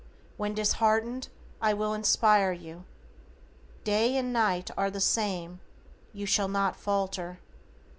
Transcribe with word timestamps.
When 0.35 0.55
disheartened 0.55 1.29
I 1.61 1.75
will 1.75 1.93
inspire 1.93 2.51
you. 2.51 2.85
Day 3.83 4.17
and 4.17 4.33
night 4.33 4.71
are 4.75 4.89
the 4.89 4.99
same, 4.99 5.59
you 6.11 6.25
shall 6.25 6.47
not 6.47 6.75
falter. 6.75 7.37